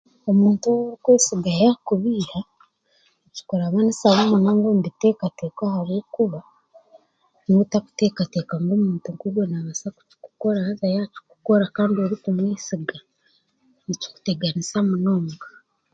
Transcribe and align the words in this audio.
Omuntu 0.29 0.65
ou 0.73 0.79
orikwesiga 0.87 1.51
yaakubiiha, 1.61 2.39
nikikurabanisamu 3.23 4.21
munonga 4.31 4.65
omu 4.69 4.81
biteekateeko 4.87 5.61
ahabwokuba 5.65 6.39
nooba 7.43 7.61
otarikuteekateeka 7.63 8.53
ntu 8.61 8.71
omuntu 8.79 9.07
nk'ogwo 9.13 9.41
naabaasa 9.47 9.87
kukukora 9.97 10.59
haza 10.67 10.87
yaakikukora, 10.95 11.65
orikumwesiga, 12.05 12.97
nikikuteganisa 13.85 14.77
munonga. 14.89 15.47